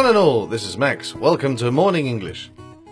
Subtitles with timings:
[0.00, 1.14] One and all, this is Max.
[1.14, 2.48] Welcome to Morning English.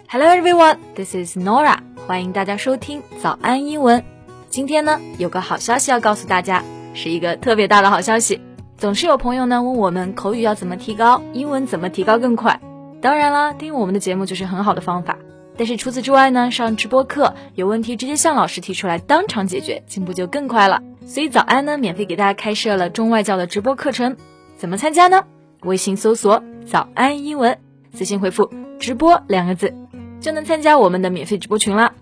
[0.08, 1.78] Hello everyone, this is Nora.
[2.06, 4.04] 欢迎大家收听早安英文。
[4.50, 6.62] 今天呢，有个好消息要告诉大家，
[6.92, 8.42] 是一个特别大的好消息。
[8.76, 12.60] 总是有朋友呢问我们口语要怎么提高，英文怎么提高更快。
[13.00, 15.16] 当然了，听我们的节目就是很好的方法。
[15.56, 20.82] 但是除此之外呢，上直播课有问题直接向老师提出来，当场解决，进步就更快了。
[21.06, 24.18] 所以早安呢，免费给大家开设了中外教的直播课程，
[24.58, 25.24] 怎么参加呢？
[25.62, 27.58] 微信搜索“早安英文”，
[27.92, 29.74] 私信回复“直播”两个字，
[30.20, 31.94] 就能参加我们的免费直播群啦。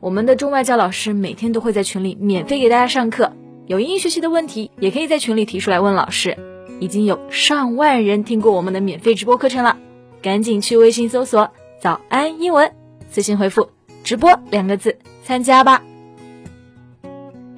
[0.00, 3.32] 我们的中外教老师每天都会在群里免费给大家上课，
[3.66, 6.36] 有英语学习的问题也可以在群里提出来问老师。
[6.78, 9.78] 已经有上万人听过我们的免费直播课程了，
[10.20, 12.70] 赶紧去微信搜索“早安英文”。
[13.08, 13.70] 私信回复
[14.04, 15.82] “直播”两个字参加吧。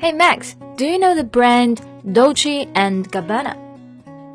[0.01, 3.55] Hey Max, do you know the brand Dolce and Gabbana?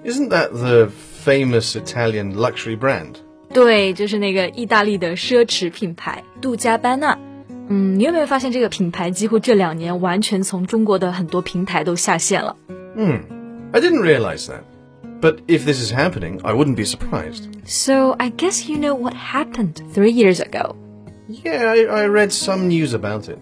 [0.04, 0.88] Isn't that the
[1.24, 3.16] famous Italian luxury brand?
[3.52, 7.18] 对，就是那个意大利的奢侈品牌杜嘉班纳。
[7.68, 12.56] 嗯，你有没有发现这个品牌几乎这两年完全从中国的很多平台都下线了？
[12.96, 13.20] Hmm,
[13.72, 14.62] I didn't realize that.
[15.20, 17.44] But if this is happening, I wouldn't be surprised.
[17.66, 20.76] So I guess you know what happened three years ago.
[21.28, 23.38] Yeah, I, I read some news about it.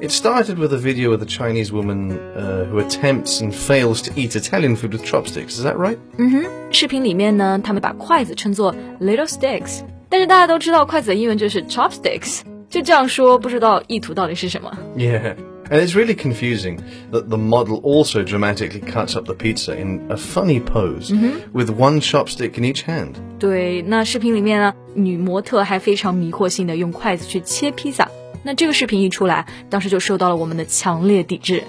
[0.00, 4.12] It started with a video of a Chinese woman uh, who attempts and fails to
[4.16, 5.58] eat Italian food with chopsticks.
[5.58, 5.98] Is that right?
[6.16, 14.72] 嗯哼，视频里面呢，他们把筷子称作 little sticks，但是大家都知道筷子的英文就是 chopsticks，就这样说，不知道意图到底是什么。
[14.96, 15.36] Yeah.
[15.68, 16.80] And it's really confusing
[17.12, 21.32] that the model also dramatically cuts up the pizza in a funny pose mm -hmm.
[21.52, 23.16] with one chopstick in each hand.
[23.38, 28.08] 对，那视频里面呢，女模特还非常迷惑性的用筷子去切披萨。
[28.44, 31.64] 那这个视频一出来，当时就受到了我们的强烈抵制。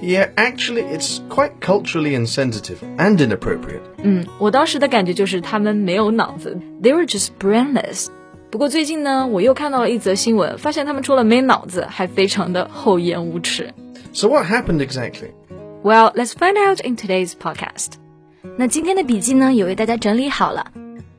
[0.00, 3.82] Yeah, actually, it's quite culturally insensitive and inappropriate.
[4.02, 8.06] 嗯，我当时的感觉就是他们没有脑子，they were just brainless。
[8.50, 13.74] 不过最近呢，我又看到了一则新闻，发现他们除了没脑子，还非常的厚颜无耻。
[14.12, 15.32] So what happened exactly?
[15.82, 17.94] Well, let's find out in today's podcast.
[18.56, 20.70] 那今天的笔记呢，也为大家整理好了，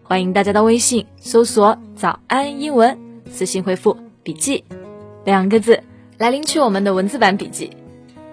[0.04, 2.98] 欢迎大家到微信搜索“早安英文”，
[3.30, 4.65] 私信回复“ 笔记”
[5.25, 5.81] 两个字
[6.19, 7.71] 来领取我们的文字版笔记。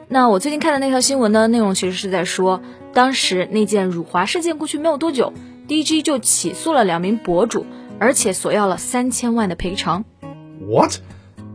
[0.07, 2.61] 那我最近看的那条新闻呢，内容其实是在说，
[2.93, 5.31] 当时那件辱华事件过去没有多久
[5.67, 7.65] ，DG 就起诉了两名博主。
[7.99, 10.03] 而且索要了三千万的赔偿。
[10.59, 10.95] What?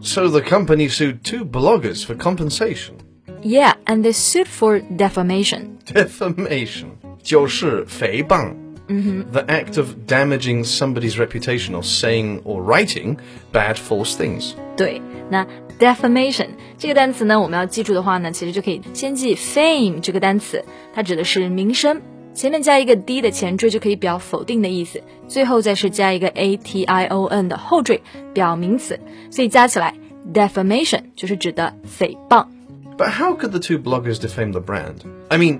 [0.01, 2.93] So the company sued two bloggers for compensation?
[3.43, 5.79] Yeah, and they sued for defamation.
[5.85, 8.55] Defamation 就是诽谤。
[8.88, 9.32] Mm -hmm.
[9.32, 13.18] The act of damaging somebody's reputation or saying or writing
[13.54, 14.54] bad false things.
[14.76, 15.48] 对，那
[15.80, 22.02] defamation 这个单词呢，我们要记住的话呢，其实就可以先记 fame 这个单词，它指的是名声。
[22.34, 28.02] 前面加一个 d 的前缀就可以表否定的意思，最后再是加一个 a t i o n 的后缀
[28.34, 29.00] 表名词，
[29.30, 29.96] 所以加起来
[30.34, 32.48] defamation 就是指的诽谤。
[32.98, 35.04] But how could the two bloggers defame the brand?
[35.30, 35.60] I mean,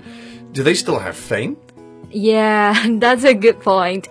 [0.54, 1.56] do they still have fame?
[2.10, 4.04] Yeah, that's a good point.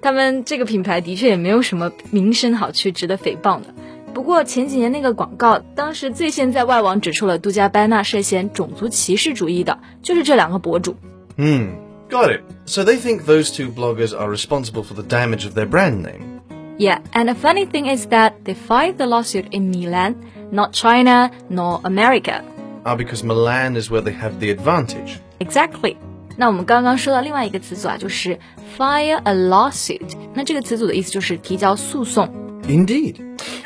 [0.00, 3.66] 他们这个品牌的确也没有什么名声好去值得诽谤的。
[4.12, 10.96] 不过前几年那个广告，当时最先在外网指出了杜嘉班纳涉嫌种族歧视主义的，就是这两个博主。
[11.36, 11.76] 嗯。
[12.10, 12.42] Got it.
[12.66, 16.42] So they think those two bloggers are responsible for the damage of their brand name.
[16.78, 20.14] Yeah, and the funny thing is that they filed the lawsuit in Milan,
[20.52, 22.44] not China nor America.
[22.84, 25.18] Ah, because Milan is where they have the advantage.
[25.40, 25.96] Exactly.
[26.38, 28.38] 那我们刚刚说到另外一个词组啊，就是
[28.76, 30.16] file a lawsuit。
[30.34, 32.28] 那这个词组的意思就是提交诉讼。
[32.66, 33.16] Indeed.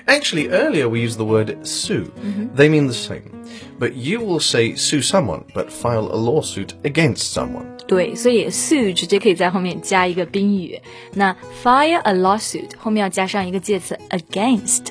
[0.06, 2.06] Actually, earlier we used the word sue.
[2.22, 2.56] Mm -hmm.
[2.56, 3.22] They mean the same.
[3.78, 7.64] But you will say sue someone, but file a lawsuit against someone.
[7.86, 10.80] 对，所以 sue 直接可以在后面加一个宾语。
[11.14, 14.88] 那 file a lawsuit 后面要加上一个介词 against。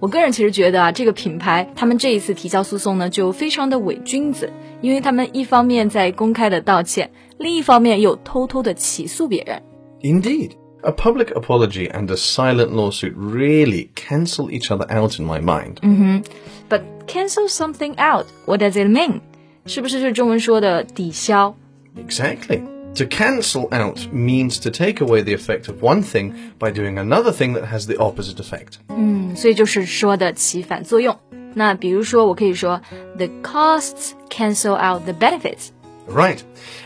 [0.00, 4.50] 我个人其实觉得啊，这个品牌他们这一次提交诉讼呢，就非常的伪君子，
[4.80, 9.62] 因为他们一方面在公开的道歉，另一方面又偷偷的起诉别人。
[10.02, 10.52] Indeed.
[10.82, 15.74] A public apology and a silent lawsuit really cancel each other out in my mind.
[15.82, 16.24] Mm -hmm.
[16.70, 19.20] But cancel something out, what does it mean?
[19.66, 21.54] 是不是就是中文说的抵消？
[21.98, 22.62] Exactly.
[22.96, 27.32] To cancel out means to take away the effect of one thing by doing another
[27.32, 28.78] thing that has the opposite effect.
[28.88, 31.16] 嗯，所以就是说的起反作用。
[31.54, 32.80] 那比如说，我可以说
[33.16, 35.68] the costs cancel out the benefits.
[36.08, 36.38] Right.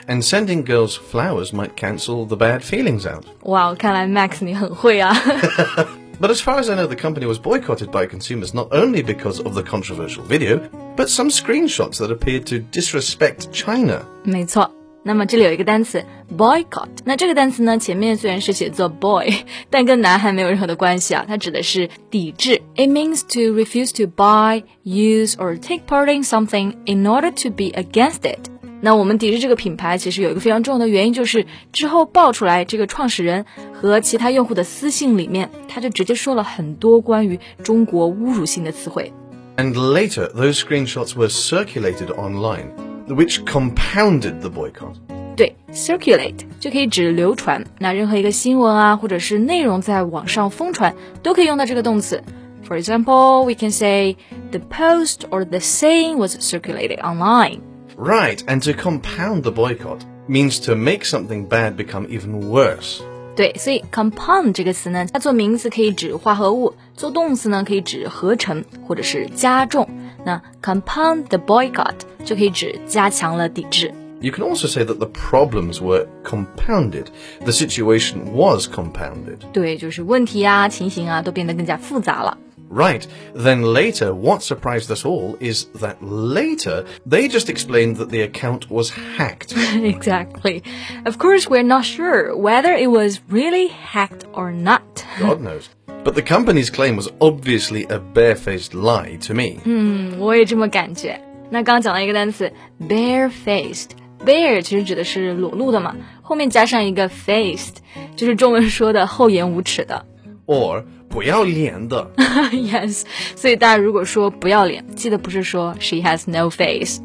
[0.06, 3.24] And sending girls flowers might cancel the bad feelings out.
[3.42, 5.14] Wow, 看来 Max 你很会啊。
[6.20, 9.54] But as far as I know, the company was boycotted by consumers not only because of
[9.54, 10.60] the controversial video,
[10.96, 14.02] but some screenshots that appeared to disrespect China.
[14.22, 14.70] 没错。
[15.06, 19.30] 那么这里有一个单词 boycott，那这个单词呢，前面虽然是写作 boy，
[19.68, 22.62] 但跟男孩没有任何的关系啊，它指的是抵制。
[22.74, 27.70] It means to refuse to buy, use or take part in something in order to be
[27.78, 28.50] against it。
[28.80, 39.12] 那我们抵制这个品牌，其实有一个非常重要的原因，就是之后爆出来这个创始人和其他用户的私信里面，他就直接说了很多关于中国侮辱性的词汇。
[39.56, 42.70] And later, those screenshots were circulated online,
[43.08, 44.96] which compounded the boycott.
[45.36, 47.64] 对，circulate 就可以指流传。
[47.78, 52.22] 那任何一个新闻啊，或者是内容在网上疯传，都可以用到这个动词。
[52.66, 54.16] For example, we can say
[54.52, 57.60] the post or the saying was circulated online.
[57.96, 63.02] Right, and to compound the boycott means to make something bad become even worse.
[63.39, 69.87] 对，所以 compound 这个词呢，它做名词可以指化合物，做动词呢可以指合成或者是加重。
[70.25, 71.95] 那 compound the boycott
[72.25, 73.93] 就可以指加强了抵制。
[74.19, 77.05] You can also say that the problems were compounded.
[77.39, 79.37] The situation was compounded.
[79.53, 82.37] 对，就是问题啊、情形啊都变得更加复杂了。
[82.70, 83.06] Right.
[83.34, 88.70] Then later, what surprised us all is that later they just explained that the account
[88.70, 89.54] was hacked.
[89.74, 90.62] exactly.
[91.04, 95.04] Of course, we're not sure whether it was really hacked or not.
[95.20, 95.68] God knows.
[96.04, 99.60] But the company's claim was obviously a barefaced lie to me.
[99.64, 101.20] 嗯，我也这么感觉。
[101.50, 107.74] 那刚刚讲了一个单词 barefaced。bare 其实指的是裸露的嘛，后面加上一个 faced，
[108.16, 110.06] 就是中文说的厚颜无耻的。
[110.46, 112.10] Or 不要脸的.
[112.52, 113.02] yes，
[113.36, 117.00] 所以大家如果说不要脸，记得不是说 she has no face。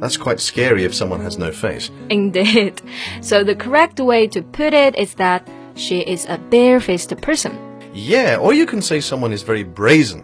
[0.00, 1.88] That's quite scary if someone has no face.
[2.08, 2.74] Indeed.
[3.20, 5.42] So the correct way to put it is that
[5.74, 7.52] she is a barefaced person.
[7.92, 10.22] Yeah, or you can say someone is very brazen.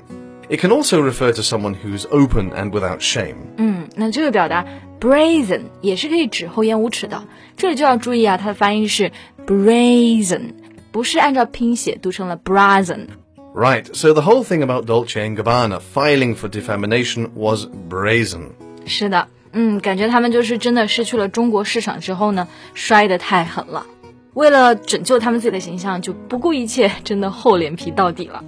[0.48, 3.36] It can also refer to someone who's open and without shame.
[3.56, 4.64] 嗯，那这个表达
[5.00, 7.22] brazen 也是可以指厚颜无耻的。
[7.56, 9.12] 这里就要注意啊，它的发音是
[9.46, 10.54] brazen，
[10.95, 13.07] 不是按照拼写读成了 brazen。
[13.53, 18.51] Right, so the whole thing about Dolce and Gabbana filing for defamation was brazen.
[18.85, 23.85] 是的，嗯，感觉他们就是真的失去了中国市场之后呢，摔得太狠了。
[24.33, 28.41] 为了拯救他们自己的形象，就不顾一切，真的厚脸皮到底了。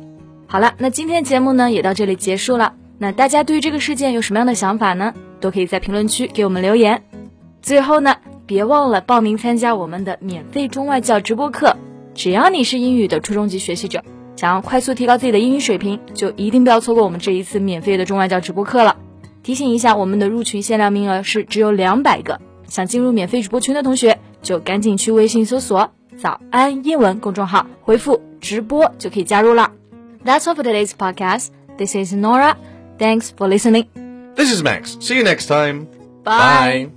[0.47, 2.75] 好了，那今天节目呢也到这里结束了。
[2.97, 5.13] 那大家对于这个事件有什么样的想法呢？
[5.41, 7.03] 都可以在评论区给我们留言。
[7.61, 8.15] 最后呢，
[8.45, 11.75] 别忘了报名参加我们的免费中外教直播课。
[12.17, 14.03] 只要你是英语的初中级学习者，
[14.35, 18.97] 想要快速提高自己的英语水平，就一定不要错过我们这一次免费的中外教直播课了。
[19.43, 29.71] 提醒一下，我们的入群限量名额是只有两百个，想进入免费直播群的同学，就赶紧去微信搜索“早安英文”公众号，回复“直播”就可以加入了。
[30.25, 31.49] That's all for today's podcast.
[31.77, 32.55] This is Nora.
[32.97, 33.85] Thanks for listening.
[34.35, 34.97] This is Max.
[34.99, 35.85] See you next time.
[36.23, 36.96] Bye.